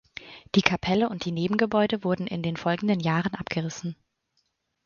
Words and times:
Die 0.55 0.63
Kapelle 0.63 1.09
und 1.09 1.25
die 1.25 1.31
Nebengebäude 1.31 2.03
wurden 2.03 2.25
in 2.25 2.41
den 2.41 2.57
folgenden 2.57 2.99
Jahren 3.01 3.35
abgerissen. 3.35 3.95